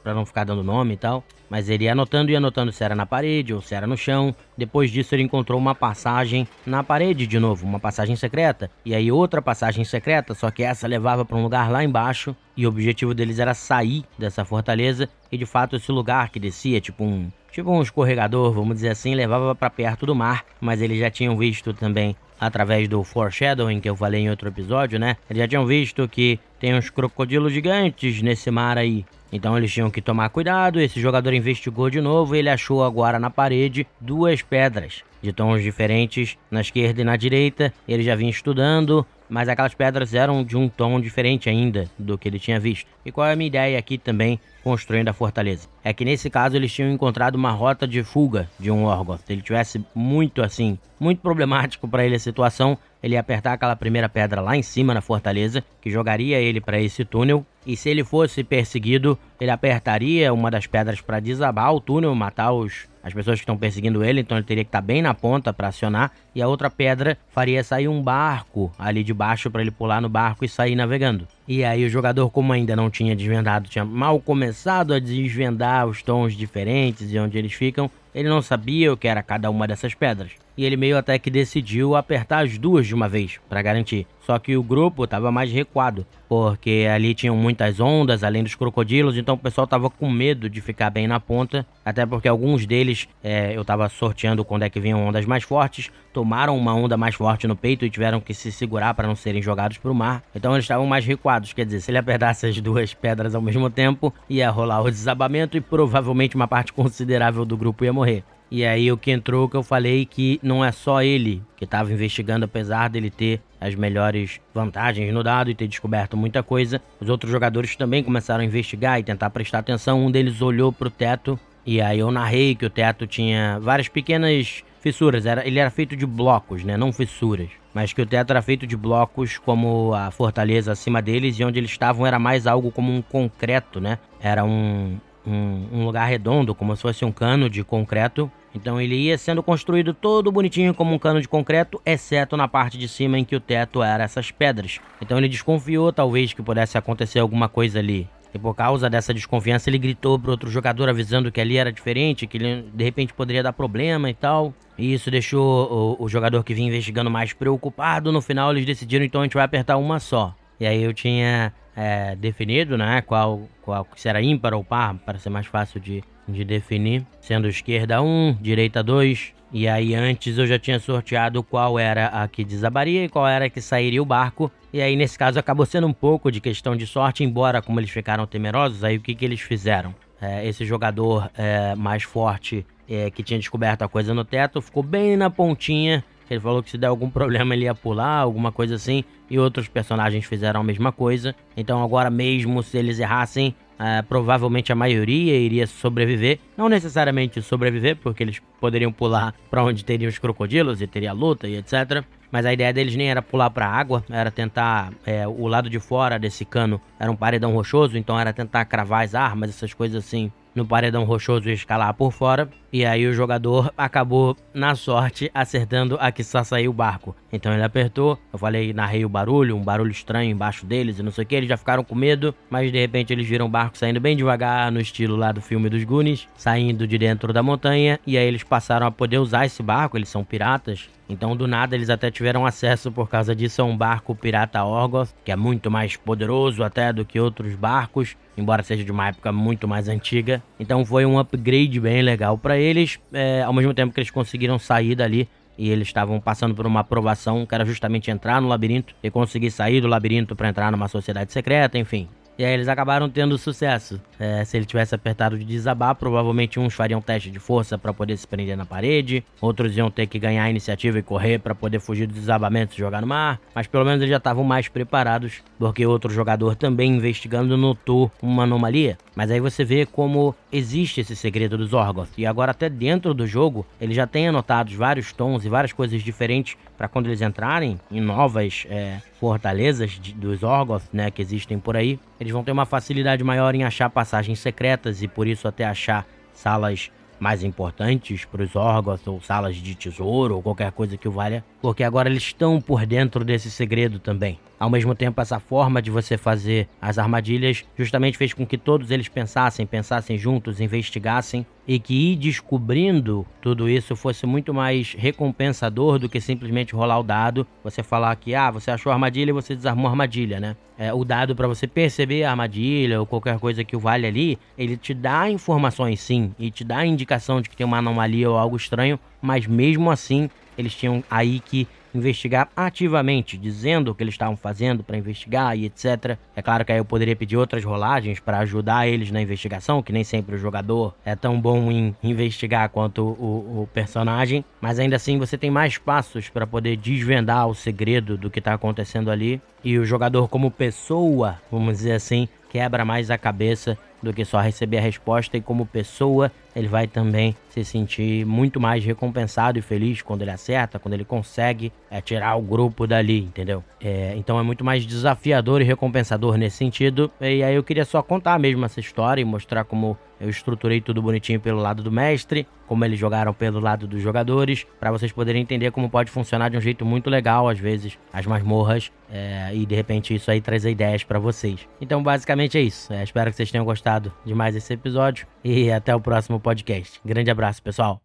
para 0.03 0.15
não 0.15 0.27
ficar 0.27 0.45
dando 0.45 0.65
nome 0.65 0.95
e 0.95 0.97
tal. 0.97 1.23
Mas 1.49 1.69
ele 1.69 1.85
ia 1.85 1.93
anotando 1.93 2.31
e 2.31 2.37
anotando 2.37 2.73
se 2.73 2.83
era 2.83 2.95
na 2.95 3.07
parede 3.07 3.55
ou 3.55 3.61
se 3.61 3.75
era 3.75 3.87
no 3.87 3.97
chão. 3.97 4.35
Depois 4.57 4.91
disso, 4.91 5.15
ele 5.15 5.23
encontrou 5.23 5.59
uma 5.59 5.75
passagem 5.75 6.47
na 6.67 6.83
parede 6.83 7.27
de 7.27 7.39
novo, 7.39 7.67
uma 7.67 7.79
passagem 7.79 8.17
secreta. 8.17 8.71
E 8.85 8.95
aí, 8.95 9.11
outra 9.11 9.41
passagem 9.41 9.85
secreta, 9.85 10.35
só 10.35 10.51
que 10.51 10.63
essa 10.63 10.87
levava 10.87 11.25
para 11.25 11.37
um 11.37 11.43
lugar 11.43 11.71
lá 11.71 11.83
embaixo. 11.83 12.37
E 12.57 12.67
o 12.67 12.69
objetivo 12.69 13.15
deles 13.15 13.39
era 13.39 13.55
sair 13.55 14.05
dessa 14.19 14.45
fortaleza. 14.45 15.09
E 15.31 15.39
de 15.39 15.47
fato, 15.47 15.77
esse 15.77 15.91
lugar 15.93 16.31
que 16.31 16.41
descia, 16.41 16.81
tipo 16.81 17.05
um, 17.05 17.31
tipo 17.53 17.71
um 17.71 17.81
escorregador, 17.81 18.53
vamos 18.53 18.75
dizer 18.75 18.91
assim, 18.91 19.15
levava 19.15 19.55
para 19.55 19.71
perto 19.71 20.05
do 20.05 20.15
mar. 20.15 20.45
Mas 20.61 20.83
eles 20.83 20.99
já 20.99 21.11
tinham 21.11 21.37
visto 21.37 21.73
também 21.73 22.17
através 22.41 22.89
do 22.89 23.03
foreshadowing 23.03 23.81
que 23.81 23.89
eu 23.89 23.97
falei 23.97 24.23
em 24.23 24.31
outro 24.31 24.49
episódio, 24.49 24.99
né? 24.99 25.17
Eles 25.29 25.43
já 25.43 25.49
tinham 25.49 25.67
visto 25.67 26.09
que 26.09 26.39
tem 26.59 26.75
uns 26.75 26.91
crocodilos 26.91 27.53
gigantes 27.53 28.23
nesse 28.23 28.51
mar 28.51 28.79
aí. 28.79 29.05
Então 29.33 29.57
eles 29.57 29.73
tinham 29.73 29.91
que 29.91 30.01
tomar 30.01 30.29
cuidado. 30.31 30.81
Esse 30.81 31.01
jogador 31.01 31.35
investigou 31.35 31.91
de 31.91 32.01
novo 32.01 32.35
e 32.35 32.39
ele 32.39 32.49
achou 32.49 32.83
agora 32.83 33.19
na 33.19 33.31
parede 33.31 33.87
duas 34.01 34.43
pedras 34.43 35.03
de 35.23 35.33
tons 35.33 35.63
diferentes 35.63 36.37
na 36.51 36.61
esquerda 36.61 37.01
e 37.01 37.05
na 37.05 37.17
direita. 37.17 37.73
Ele 37.87 38.03
já 38.03 38.15
vinha 38.15 38.31
estudando, 38.31 39.07
mas 39.29 39.49
aquelas 39.49 39.75
pedras 39.75 40.15
eram 40.15 40.45
de 40.45 40.57
um 40.57 40.69
tom 40.69 41.01
diferente 41.01 41.49
ainda 41.49 41.89
do 41.99 42.17
que 42.17 42.29
ele 42.29 42.39
tinha 42.39 42.59
visto. 42.59 42.89
E 43.05 43.13
qual 43.13 43.27
é 43.27 43.33
a 43.33 43.37
minha 43.37 43.49
ideia 43.49 43.79
aqui 43.79 43.99
também, 43.99 44.41
construindo 44.63 45.09
a 45.09 45.13
fortaleza? 45.13 45.69
É 45.83 45.93
que 45.93 46.05
nesse 46.05 46.31
caso 46.31 46.57
eles 46.57 46.73
tinham 46.73 46.91
encontrado 46.91 47.35
uma 47.35 47.51
rota 47.51 47.87
de 47.87 48.03
fuga 48.03 48.49
de 48.59 48.71
um 48.71 48.85
Orgoth. 48.85 49.21
Se 49.27 49.33
ele 49.33 49.43
tivesse 49.43 49.85
muito 49.95 50.43
assim, 50.43 50.79
muito 50.99 51.21
problemático 51.21 51.87
para 51.89 52.05
ele 52.05 52.17
a 52.17 52.21
situação, 52.21 52.79
ele 53.03 53.15
ia 53.15 53.21
apertar 53.21 53.53
aquela 53.53 53.77
primeira 53.77 54.09
pedra 54.09 54.41
lá 54.41 54.57
em 54.57 54.63
cima 54.63 54.93
na 54.93 55.01
fortaleza, 55.01 55.65
que 55.81 55.91
jogaria 55.91 56.39
ele 56.39 56.61
para 56.61 56.81
esse 56.81 57.05
túnel. 57.05 57.47
E 57.65 57.77
se 57.77 57.89
ele 57.89 58.03
fosse 58.03 58.43
perseguido, 58.43 59.19
ele 59.41 59.51
apertaria 59.51 60.33
uma 60.33 60.51
das 60.51 60.67
pedras 60.67 61.01
para 61.01 61.21
desabar 61.21 61.73
o 61.73 61.81
túnel, 61.81 62.15
matar 62.15 62.53
os, 62.53 62.89
as 63.09 63.15
pessoas 63.15 63.39
que 63.39 63.43
estão 63.43 63.57
perseguindo 63.57 64.05
ele. 64.05 64.21
Então 64.21 64.37
ele 64.37 64.47
teria 64.47 64.65
que 64.65 64.69
estar 64.69 64.81
tá 64.81 64.87
bem 64.87 65.03
na 65.03 65.15
ponta 65.15 65.53
para 65.53 65.69
acionar. 65.69 66.13
E 66.35 66.41
a 66.41 66.49
outra 66.49 66.71
pedra 66.71 67.19
faria 67.29 67.65
sair 67.65 67.89
um 67.89 68.03
barco 68.03 68.71
ali 68.79 69.03
de 69.03 69.13
baixo 69.13 69.51
para 69.51 69.61
ele 69.61 69.71
pular 69.71 70.01
no 70.01 70.09
barco 70.09 70.45
e 70.45 70.49
sair 70.49 70.77
navegando. 70.77 71.27
E 71.49 71.65
aí 71.65 71.83
o 71.83 71.89
jogador, 71.89 72.29
como 72.29 72.53
ainda 72.53 72.77
não 72.77 72.91
tinha 72.91 73.17
desvendado, 73.17 73.71
tinha 73.71 73.83
mal 73.83 74.21
começado 74.21 74.93
a 74.93 74.99
desvendar 74.99 75.87
os 75.87 76.03
tons 76.03 76.35
diferentes 76.35 77.11
e 77.11 77.19
onde 77.19 77.39
eles 77.39 77.55
ficam, 77.55 77.91
ele 78.15 78.29
não 78.29 78.43
sabia 78.43 78.93
o 78.93 78.97
que 78.97 79.09
era 79.09 79.23
cada 79.23 79.49
uma 79.51 79.67
dessas 79.67 79.95
pedras. 79.95 80.33
E 80.57 80.65
ele 80.65 80.77
meio 80.77 80.99
até 80.99 81.19
que 81.19 81.31
decidiu 81.31 81.95
apertar 81.95 82.45
as 82.45 82.59
duas 82.59 82.87
de 82.87 82.93
uma 82.93 83.09
vez, 83.09 83.39
para 83.49 83.63
garantir. 83.63 84.07
Só 84.27 84.39
que 84.41 84.57
o 84.57 84.63
grupo 84.63 85.05
estava 85.05 85.31
mais 85.31 85.53
recuado, 85.53 86.05
porque 86.29 86.87
ali 86.93 87.15
tinham 87.15 87.37
muitas 87.37 87.79
ondas, 87.79 88.25
além 88.25 88.43
dos 88.43 88.57
crocodilos, 88.57 89.17
então 89.17 89.37
o 89.37 89.39
pessoal 89.39 89.65
estava 89.67 89.89
com 89.89 90.11
medo 90.11 90.51
de 90.51 90.61
ficar 90.61 90.91
bem 90.91 91.07
na 91.07 91.21
ponta, 91.21 91.65
até 91.85 92.05
porque 92.05 92.27
alguns 92.27 92.67
deles, 92.67 93.09
é, 93.23 93.57
eu 93.57 93.63
estava 93.63 93.89
sorteando 93.89 94.45
quando 94.45 94.65
é 94.65 94.69
que 94.69 94.81
vinham 94.81 95.07
ondas 95.07 95.25
mais 95.25 95.45
fortes, 95.45 95.91
tomaram 96.13 96.59
uma 96.59 96.75
onda 96.75 96.97
mais 96.97 97.15
forte 97.15 97.47
no 97.47 97.55
peito 97.55 97.85
e 97.85 97.91
tiveram 97.91 98.21
que 98.21 98.35
se 98.35 98.51
segurar 98.51 98.93
para 98.95 99.07
não 99.07 99.15
serem 99.15 99.41
jogados 99.41 99.79
para 99.79 99.93
o 99.93 99.95
mar. 99.95 100.25
Então 100.35 100.53
eles 100.55 100.65
estavam 100.65 100.87
mais 100.87 101.07
recuados, 101.07 101.38
quer 101.41 101.65
dizer, 101.65 101.81
se 101.81 101.91
ele 101.91 101.99
apertasse 101.99 102.47
as 102.47 102.61
duas 102.61 102.95
pedras 102.95 103.35
ao 103.35 103.43
mesmo 103.43 103.69
tempo, 103.71 104.13
ia 104.29 104.51
rolar 104.51 104.83
o 104.83 104.91
desabamento 104.91 105.57
e 105.57 105.61
provavelmente 105.61 106.37
uma 106.37 106.49
parte 106.49 106.73
considerável 106.73 107.45
do 107.45 107.57
grupo 107.57 107.85
ia 107.85 107.93
morrer. 107.93 108.25
E 108.51 108.65
aí 108.65 108.91
o 108.91 108.97
que 108.97 109.11
entrou 109.11 109.49
que 109.49 109.57
eu 109.57 109.63
falei 109.63 110.07
que 110.07 110.41
não 110.43 110.65
é 110.65 110.73
só 110.73 111.03
ele 111.03 111.43
que 111.57 111.65
estava 111.65 111.93
investigando, 111.93 112.47
apesar 112.47 112.89
dele 112.89 113.11
ter 113.11 113.43
as 113.61 113.75
melhores 113.75 114.41
vantagens 114.55 115.13
no 115.13 115.23
dado 115.23 115.51
e 115.51 115.55
ter 115.55 115.69
descoberto 115.69 116.17
muita 116.17 116.43
coisa. 116.43 116.81
Os 116.99 117.11
outros 117.11 117.31
jogadores 117.31 117.77
também 117.77 118.03
começaram 118.03 118.41
a 118.41 118.47
investigar 118.47 118.99
e 118.99 119.03
tentar 119.03 119.29
prestar 119.31 119.59
atenção. 119.59 120.07
Um 120.07 120.11
deles 120.11 120.41
olhou 120.41 120.73
para 120.73 120.89
o 120.89 120.91
teto 120.91 121.39
e 121.67 121.83
aí 121.83 121.99
eu 121.99 122.11
narrei 122.11 122.55
que 122.55 122.65
o 122.65 122.71
teto 122.71 123.07
tinha 123.07 123.59
várias 123.61 123.89
pequenas 123.89 124.65
fissuras. 124.89 125.27
Era, 125.27 125.47
ele 125.47 125.59
era 125.59 125.71
feito 125.71 125.95
de 125.95 126.07
blocos, 126.07 126.65
né? 126.65 126.77
Não 126.77 126.93
fissuras. 126.93 127.49
Mas 127.75 127.93
que 127.93 128.01
o 128.01 128.07
teto 128.07 128.31
era 128.31 128.43
feito 128.43 128.67
de 128.67 128.77
blocos 128.77 129.39
como 129.39 129.93
a 129.95 130.11
fortaleza 130.11 130.73
acima 130.73 131.03
deles 131.03 131.39
e 131.39 131.45
onde 131.45 131.59
eles 131.59 131.71
estavam 131.71 132.07
era 132.07 132.19
mais 132.19 132.47
algo 132.47 132.71
como 132.73 132.93
um 132.93 133.03
concreto, 133.03 133.81
né? 133.81 133.99
Era 134.21 134.45
um, 134.45 134.99
um, 135.27 135.69
um, 135.73 135.85
lugar 135.85 136.07
redondo, 136.07 136.55
como 136.55 136.75
se 136.75 136.83
fosse 136.83 137.05
um 137.05 137.13
cano 137.13 137.51
de 137.51 137.63
concreto. 137.63 138.31
Então 138.55 138.81
ele 138.81 138.97
ia 138.97 139.19
sendo 139.19 139.43
construído 139.43 139.93
todo 139.93 140.33
bonitinho 140.33 140.73
como 140.73 140.95
um 140.95 140.99
cano 140.99 141.21
de 141.21 141.29
concreto, 141.29 141.81
exceto 141.85 142.37
na 142.37 142.49
parte 142.49 142.79
de 142.79 142.89
cima 142.89 143.19
em 143.19 143.25
que 143.25 143.37
o 143.37 143.41
teto 143.41 143.83
era 143.83 144.05
essas 144.05 144.31
pedras. 144.31 144.81
Então 145.03 145.19
ele 145.19 145.29
desconfiou 145.29 145.93
talvez 145.93 146.33
que 146.33 146.43
pudesse 146.43 146.79
acontecer 146.79 147.19
alguma 147.19 147.49
coisa 147.49 147.79
ali. 147.79 148.09
E 148.33 148.39
por 148.39 148.55
causa 148.55 148.91
dessa 148.91 149.15
desconfiança, 149.15 149.71
ele 149.71 149.79
gritou 149.79 150.19
para 150.19 150.31
outro 150.31 150.51
jogador 150.51 150.89
avisando 150.89 151.33
que 151.33 151.41
ali 151.41 151.57
era 151.57 151.73
diferente, 151.73 152.27
que 152.27 152.37
ele 152.37 152.63
de 152.75 152.85
repente 152.85 153.15
poderia 153.15 153.43
dar 153.43 153.53
problema 153.53 154.11
e 154.11 154.15
tal. 154.15 154.53
E 154.77 154.93
isso 154.93 155.11
deixou 155.11 155.97
o, 155.99 156.05
o 156.05 156.09
jogador 156.09 156.45
que 156.45 156.55
vinha 156.55 156.69
investigando 156.69 157.11
mais 157.11 157.33
preocupado. 157.33 158.13
No 158.13 158.21
final, 158.21 158.53
eles 158.53 158.67
decidiram 158.67 159.05
então 159.05 159.21
a 159.21 159.25
gente 159.25 159.35
vai 159.35 159.45
apertar 159.45 159.77
uma 159.77 159.99
só. 159.99 160.35
E 160.61 160.67
aí 160.67 160.83
eu 160.83 160.93
tinha 160.93 161.53
é, 161.75 162.17
definido, 162.17 162.77
né? 162.77 163.01
Qual, 163.03 163.49
qual 163.63 163.87
se 163.97 164.09
era 164.09 164.21
ímpar 164.21 164.53
ou 164.55 164.65
par, 164.65 164.95
para 164.95 165.19
ser 165.19 165.31
mais 165.31 165.47
fácil 165.47 165.81
de, 165.81 166.03
de 166.29 166.45
definir. 166.45 167.07
Sendo 167.21 167.49
esquerda 167.49 168.03
1, 168.03 168.39
direita 168.41 168.83
2. 168.83 169.38
E 169.53 169.67
aí 169.67 169.95
antes 169.95 170.37
eu 170.37 170.47
já 170.47 170.59
tinha 170.59 170.79
sorteado 170.79 171.43
qual 171.43 171.79
era 171.79 172.07
a 172.07 172.29
que 172.29 172.45
desabaria 172.45 173.05
e 173.05 173.09
qual 173.09 173.27
era 173.27 173.47
a 173.47 173.51
que 173.51 173.61
sairia 173.61 174.03
o 174.03 174.07
barco. 174.07 174.51
E 174.73 174.81
aí 174.83 174.95
nesse 174.95 175.19
caso 175.19 175.39
acabou 175.39 175.65
sendo 175.65 175.87
um 175.87 175.93
pouco 175.93 176.31
de 176.31 176.41
questão 176.41 176.77
de 176.77 176.87
sorte, 176.87 177.25
embora 177.25 177.63
como 177.63 177.81
eles 177.81 177.91
ficaram 177.91 178.27
temerosos, 178.27 178.85
aí 178.85 178.97
o 178.97 179.01
que, 179.01 179.15
que 179.15 179.25
eles 179.25 179.41
fizeram? 179.41 179.95
É, 180.21 180.47
esse 180.47 180.65
jogador 180.65 181.31
é, 181.37 181.75
mais 181.75 182.03
forte 182.03 182.67
é, 182.89 183.11
que 183.11 183.23
tinha 183.23 183.39
descoberto 183.39 183.83
a 183.83 183.89
coisa 183.89 184.13
no 184.13 184.25
teto 184.25 184.61
ficou 184.61 184.83
bem 184.83 185.17
na 185.17 185.31
pontinha 185.31 186.05
ele 186.31 186.41
falou 186.41 186.63
que 186.63 186.71
se 186.71 186.79
der 186.79 186.89
algum 186.89 187.09
problema 187.11 187.55
ele 187.55 187.65
ia 187.65 187.75
pular, 187.75 188.19
alguma 188.19 188.53
coisa 188.53 188.75
assim. 188.75 189.05
E 189.31 189.39
outros 189.39 189.69
personagens 189.69 190.25
fizeram 190.25 190.61
a 190.61 190.65
mesma 190.65 190.93
coisa. 190.93 191.35
Então 191.57 191.83
agora 191.83 192.11
mesmo 192.11 192.63
se 192.63 192.79
eles 192.79 192.99
errassem, 192.99 193.55
uh, 193.79 194.03
provavelmente 194.09 194.73
a 194.73 194.75
maioria 194.75 195.37
iria 195.37 195.67
sobreviver. 195.67 196.39
Não 196.57 196.69
necessariamente 196.69 197.41
sobreviver, 197.43 197.97
porque 197.97 198.23
eles 198.23 198.41
poderiam 198.61 198.93
pular 198.93 199.35
para 199.51 199.63
onde 199.63 199.85
teriam 199.85 200.09
os 200.09 200.19
crocodilos 200.19 200.83
e 200.83 200.87
teria 200.87 201.13
luta 201.13 201.49
e 201.49 201.57
etc. 201.57 202.05
Mas 202.31 202.45
a 202.45 202.53
ideia 202.53 202.73
deles 202.73 202.95
nem 202.95 203.11
era 203.11 203.23
pular 203.23 203.49
para 203.51 203.67
a 203.67 203.73
água, 203.73 204.05
era 204.11 204.31
tentar. 204.31 204.93
É, 205.07 205.27
o 205.27 205.47
lado 205.47 205.71
de 205.71 205.79
fora 205.79 206.19
desse 206.19 206.45
cano 206.45 206.81
era 206.99 207.11
um 207.11 207.17
paredão 207.17 207.53
rochoso, 207.53 207.97
então 207.97 208.19
era 208.19 208.33
tentar 208.33 208.65
cravar 208.67 209.05
as 209.05 209.15
armas, 209.15 209.51
essas 209.51 209.73
coisas 209.73 210.05
assim 210.05 210.31
no 210.55 210.67
paredão 210.67 211.05
rochoso 211.05 211.49
e 211.49 211.53
escalar 211.53 211.95
por 211.95 212.13
fora. 212.13 212.49
E 212.73 212.85
aí 212.85 213.07
o 213.07 213.15
jogador 213.15 213.73
acabou, 213.77 214.37
na 214.53 214.75
sorte, 214.75 215.31
acertando 215.33 215.97
a 216.01 216.13
que 216.13 216.23
só 216.23 216.45
saiu 216.45 216.71
o 216.71 216.75
barco. 216.75 217.17
Então 217.33 217.53
ele 217.53 217.63
apertou, 217.63 218.19
eu 218.33 218.39
falei, 218.39 218.73
narrei 218.73 219.05
o 219.05 219.09
barulho, 219.09 219.57
um 219.57 219.63
barulho 219.63 219.91
estranho 219.91 220.31
embaixo 220.31 220.67
deles 220.67 220.99
e 220.99 221.03
não 221.03 221.11
sei 221.11 221.25
o 221.25 221.27
que. 221.27 221.35
Eles 221.35 221.49
já 221.49 221.57
ficaram 221.57 221.83
com 221.83 221.95
medo, 221.95 222.35
mas 222.51 222.71
de 222.71 222.79
repente 222.79 223.13
eles 223.13 223.27
viram 223.27 223.47
o 223.47 223.49
barco 223.49 223.79
saindo 223.79 224.01
bem 224.01 224.17
devagar, 224.17 224.71
no 224.71 224.81
estilo 224.81 225.17
lá 225.17 225.33
do 225.33 225.41
filme 225.41 225.69
dos 225.69 225.83
Goonies, 225.85 226.29
saindo 226.37 226.87
de 226.87 226.99
dentro 226.99 227.33
da 227.33 227.43
montanha. 227.43 227.99
E 228.07 228.19
aí 228.19 228.27
eles 228.27 228.43
passaram 228.43 228.87
a 228.87 228.91
poder 228.91 229.19
usar 229.19 229.47
esse 229.47 229.63
barco, 229.63 229.97
eles 229.97 230.09
são 230.09 230.25
piratas. 230.25 230.89
Então, 231.09 231.35
do 231.35 231.47
nada, 231.47 231.75
eles 231.75 231.89
até 231.89 232.11
tiveram 232.11 232.45
acesso 232.45 232.93
por 232.93 233.09
causa 233.09 233.35
disso 233.35 233.63
a 233.63 233.65
um 233.65 233.75
barco 233.75 234.15
pirata 234.15 234.63
Orgoth, 234.63 235.09
que 235.25 235.33
é 235.33 235.37
muito 235.37 235.71
mais 235.71 235.97
poderoso 235.97 236.63
até 236.63 236.93
do 236.93 237.05
que 237.05 237.19
outros 237.19 237.55
barcos, 237.55 238.15
embora 238.37 238.63
seja 238.63 238.85
de 238.85 238.93
uma 238.93 239.09
época 239.09 239.33
muito 239.33 239.67
mais 239.67 239.89
antiga. 239.89 240.43
Então, 240.61 240.85
foi 240.85 241.07
um 241.07 241.19
upgrade 241.19 241.81
bem 241.81 242.03
legal 242.03 242.37
para 242.37 242.58
eles, 242.61 242.99
é, 243.13 243.43
ao 243.43 243.53
mesmo 243.53 243.75
tempo 243.75 243.93
que 243.93 244.01
eles 244.01 244.11
conseguiram 244.11 244.59
sair 244.59 244.95
dali 244.95 245.29
e 245.57 245.71
eles 245.71 245.89
estavam 245.89 246.21
passando 246.21 246.55
por 246.55 246.67
uma 246.67 246.81
aprovação 246.81 247.45
que 247.45 247.55
era 247.55 247.65
justamente 247.65 248.11
entrar 248.11 248.41
no 248.41 248.49
labirinto 248.49 248.95
e 249.03 249.11
conseguir 249.11 249.51
sair 249.51 249.81
do 249.81 249.89
labirinto 249.89 250.37
para 250.37 250.49
entrar 250.49 250.71
numa 250.71 250.87
sociedade 250.87 251.33
secreta, 251.33 251.77
enfim. 251.77 252.09
E 252.39 252.45
aí 252.45 252.55
eles 252.55 252.69
acabaram 252.69 253.11
tendo 253.11 253.37
sucesso. 253.37 254.01
É, 254.17 254.45
se 254.45 254.57
ele 254.57 254.65
tivesse 254.65 254.95
apertado 254.95 255.37
de 255.37 255.45
desabar, 255.45 255.97
provavelmente 255.97 256.61
uns 256.61 256.73
fariam 256.73 257.01
teste 257.01 257.33
de 257.33 257.41
força 257.41 257.77
para 257.77 257.93
poder 257.93 258.17
se 258.17 258.29
prender 258.29 258.57
na 258.57 258.65
parede, 258.65 259.25
outros 259.41 259.77
iam 259.77 259.91
ter 259.91 260.07
que 260.07 260.21
ganhar 260.21 260.45
a 260.45 260.51
iniciativa 260.51 261.01
e 261.01 261.03
correr 261.03 261.41
para 261.41 261.53
poder 261.53 261.81
fugir 261.81 262.07
dos 262.07 262.15
desabamentos 262.15 262.77
e 262.77 262.79
jogar 262.79 263.01
no 263.01 263.09
mar, 263.09 263.41
mas 263.53 263.67
pelo 263.67 263.85
menos 263.85 264.01
eles 264.01 264.11
já 264.11 264.19
estavam 264.19 264.45
mais 264.45 264.69
preparados, 264.69 265.43
porque 265.59 265.85
outro 265.85 266.13
jogador 266.13 266.55
também 266.55 266.93
investigando 266.93 267.57
notou 267.57 268.11
uma 268.23 268.45
anomalia. 268.45 268.97
Mas 269.17 269.33
aí 269.33 269.41
você 269.41 269.65
vê 269.65 269.85
como 269.85 270.33
existe 270.53 271.01
esse 271.01 271.17
segredo 271.17 271.59
dos 271.59 271.73
Orgoth. 271.73 272.11
E 272.17 272.25
agora 272.25 272.53
até 272.53 272.69
dentro 272.69 273.13
do 273.13 273.27
jogo, 273.27 273.67
ele 273.81 273.93
já 273.93 274.07
tem 274.07 274.29
anotado 274.29 274.73
vários 274.77 275.13
tons 275.13 275.45
e 275.45 275.49
várias 275.49 275.73
coisas 275.73 276.03
diferentes 276.03 276.57
para 276.77 276.87
quando 276.87 277.07
eles 277.07 277.21
entrarem 277.21 277.81
em 277.91 278.01
novas 278.01 278.65
é, 278.71 279.01
fortalezas 279.19 279.93
de, 279.93 280.13
dos 280.15 280.43
Orgoth, 280.43 280.85
né, 280.93 281.11
que 281.11 281.21
existem 281.21 281.59
por 281.59 281.77
aí. 281.77 281.99
Eles 282.19 282.33
vão 282.33 282.45
ter 282.45 282.53
uma 282.53 282.67
facilidade 282.67 283.23
maior 283.25 283.55
em 283.55 283.65
achar 283.65 283.91
passagens 283.91 284.39
secretas 284.39 285.03
e 285.03 285.09
por 285.09 285.27
isso 285.27 285.47
até 285.49 285.65
achar 285.65 286.07
salas 286.33 286.91
mais 287.19 287.43
importantes 287.43 288.25
para 288.25 288.43
os 288.43 288.55
órgãos 288.55 289.05
ou 289.07 289.21
salas 289.21 289.57
de 289.57 289.75
tesouro 289.75 290.37
ou 290.37 290.43
qualquer 290.43 290.71
coisa 290.71 290.97
que 290.97 291.09
o 291.09 291.11
valha, 291.11 291.45
porque 291.61 291.83
agora 291.83 292.09
eles 292.09 292.23
estão 292.23 292.61
por 292.61 292.87
dentro 292.87 293.25
desse 293.25 293.51
segredo 293.51 293.99
também. 293.99 294.39
Ao 294.59 294.71
mesmo 294.71 294.95
tempo, 294.95 295.21
essa 295.21 295.41
forma 295.41 295.83
de 295.83 295.91
você 295.91 296.17
fazer 296.17 296.69
as 296.81 296.99
armadilhas 296.99 297.65
justamente 297.77 298.19
fez 298.19 298.33
com 298.33 298.47
que 298.47 298.57
todos 298.57 298.91
eles 298.91 299.09
pensassem, 299.09 299.67
pensassem 299.67 300.17
juntos, 300.17 300.61
investigassem 300.61 301.45
e 301.69 301.79
que 301.79 302.13
ir 302.13 302.17
descobrindo 302.17 303.27
tudo 303.43 303.69
isso 303.69 303.95
fosse 303.95 304.25
muito 304.25 304.55
mais 304.55 304.95
recompensador 304.95 305.99
do 305.99 306.09
que 306.09 306.19
simplesmente 306.19 306.75
rolar 306.75 306.99
o 306.99 307.03
dado, 307.03 307.47
você 307.63 307.83
falar 307.83 308.17
que 308.17 308.35
ah, 308.35 308.51
você 308.51 308.71
achou 308.71 308.91
a 308.91 308.95
armadilha 308.95 309.29
e 309.29 309.35
você 309.35 309.55
desarmou 309.55 309.87
a 309.87 309.91
armadilha, 309.91 310.41
né? 310.41 310.57
É, 310.79 310.95
o 310.95 311.05
dado 311.05 311.37
para 311.37 311.47
você 311.47 311.67
perceber 311.67 312.25
a 312.25 312.31
armadilha 312.31 312.99
ou 312.99 313.05
qualquer 313.05 313.39
coisa 313.39 313.63
que 313.63 313.77
o 313.77 313.81
vale 313.81 314.07
ali, 314.07 314.39
ele 314.57 314.77
te 314.77 314.95
dá 314.95 315.29
informações 315.29 316.01
sim 316.01 316.33
e 316.39 316.51
te 316.51 316.65
dá 316.65 316.87
indicação 316.87 317.43
de 317.43 317.51
que 317.51 317.57
tem 317.57 317.67
uma 317.67 317.79
anomalia 317.79 318.31
ou 318.31 318.39
algo 318.39 318.57
estranho, 318.57 318.99
mas 319.21 319.47
mesmo 319.47 319.91
assim 319.91 320.31
eles 320.57 320.75
tinham 320.75 321.05
aí 321.11 321.39
que 321.39 321.69
investigar 321.95 322.49
ativamente, 322.57 323.37
dizendo 323.37 323.91
o 323.91 323.95
que 323.95 324.03
eles 324.03 324.15
estavam 324.15 324.37
fazendo 324.37 324.83
para 324.83 324.97
investigar 324.97 325.57
e 325.57 325.67
etc. 325.67 326.17
É 326.35 326.43
claro 326.43 326.65
que 326.65 326.73
aí 326.73 326.79
eu 326.79 326.85
poderia 326.85 327.17
pedir 327.17 327.37
outras 327.37 327.65
rolagens 327.65 328.21
para 328.21 328.39
ajudar 328.39 328.87
eles 328.87 329.11
na 329.11 329.21
investigação, 329.21 329.83
que 329.83 329.93
nem 329.93 330.05
sempre 330.05 330.37
o 330.37 330.39
jogador 330.39 330.95
é 331.05 331.17
tão 331.17 331.41
bom 331.41 331.71
em 331.71 331.95
investigar 332.03 332.69
quanto 332.69 333.03
o, 333.03 333.63
o 333.63 333.69
personagem, 333.73 334.45
mas 334.61 334.79
ainda 334.79 334.97
assim 334.97 335.19
você 335.19 335.37
tem 335.37 335.51
mais 335.51 335.79
passos 335.79 336.29
para 336.29 336.47
poder 336.47 336.77
desvendar 336.77 337.47
o 337.49 337.55
segredo 337.55 338.17
do 338.17 338.31
que 338.31 338.39
está 338.39 338.55
acontecendo 338.55 339.11
ali. 339.11 339.41
E 339.65 339.79
o 339.79 339.85
jogador 339.85 340.29
como 340.29 340.51
pessoa, 340.51 341.41
vamos 341.51 341.79
dizer 341.79 341.93
assim, 341.93 342.29
quebra 342.49 342.85
mais 342.85 343.11
a 343.11 343.19
cabeça 343.19 343.77
do 344.03 344.13
que 344.13 344.25
só 344.25 344.41
receber 344.41 344.79
a 344.79 344.83
resposta. 344.83 345.37
E 345.37 345.41
como 345.41 345.67
pessoa 345.67 346.31
ele 346.59 346.69
vai 346.69 346.87
também 346.87 347.37
se 347.49 347.65
sentir 347.65 348.27
muito 348.27 348.61
mais 348.61 348.85
recompensado 348.85 349.59
e 349.59 349.63
feliz 349.63 350.03
quando 350.03 350.23
ele 350.23 350.31
acerta, 350.31 350.79
quando 350.79 350.95
ele 350.95 351.05
consegue 351.05 351.73
é, 351.91 352.01
tirar 352.01 352.37
o 352.37 352.43
grupo 352.43 352.87
dali, 352.87 353.21
entendeu? 353.21 353.63
É, 353.81 354.15
então 354.17 354.39
é 354.39 354.43
muito 354.43 354.65
mais 354.65 354.85
desafiador 354.85 355.61
e 355.61 355.65
recompensador 355.65 356.37
nesse 356.37 356.57
sentido. 356.57 357.11
E 357.21 357.43
aí 357.43 357.55
eu 357.55 357.63
queria 357.63 357.85
só 357.85 358.03
contar 358.03 358.39
mesmo 358.39 358.65
essa 358.65 358.81
história 358.81 359.23
e 359.23 359.25
mostrar 359.25 359.65
como 359.65 359.97
eu 360.21 360.29
estruturei 360.29 360.81
tudo 360.81 361.01
bonitinho 361.01 361.41
pelo 361.41 361.61
lado 361.61 361.83
do 361.83 361.93
mestre, 361.93 362.47
como 362.67 362.85
eles 362.85 362.99
jogaram 362.99 363.33
pelo 363.33 363.61
lado 363.61 363.87
dos 363.87 364.03
jogadores, 364.03 364.67
para 364.79 364.91
vocês 364.91 365.13
poderem 365.13 365.41
entender 365.41 365.71
como 365.71 365.89
pode 365.89 366.11
funcionar 366.11 366.51
de 366.51 366.57
um 366.57 366.61
jeito 366.61 366.85
muito 366.85 367.09
legal, 367.09 367.49
às 367.49 367.59
vezes, 367.59 367.97
as 368.13 368.27
masmorras, 368.27 368.91
é, 369.11 369.51
e 369.55 369.65
de 369.65 369.75
repente 369.75 370.15
isso 370.15 370.31
aí 370.31 370.41
traz 370.41 370.65
ideias 370.65 371.05
para 371.05 371.19
vocês. 371.19 371.67
Então, 371.81 372.03
basicamente 372.03 372.59
é 372.59 372.61
isso. 372.61 372.93
É, 372.93 373.03
espero 373.03 373.31
que 373.31 373.37
vocês 373.37 373.51
tenham 373.51 373.65
gostado 373.65 374.13
de 374.25 374.35
mais 374.35 374.57
esse 374.57 374.73
episódio 374.73 375.27
e 375.49 375.73
até 375.73 375.95
o 375.95 376.01
próximo 376.01 376.39
podcast. 376.39 377.01
Grande 377.05 377.31
abraço, 377.31 377.63
pessoal! 377.63 377.97